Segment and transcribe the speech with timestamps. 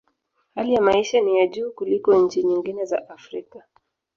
[0.55, 3.63] Hali ya maisha ni ya juu kuliko nchi nyingi za Afrika.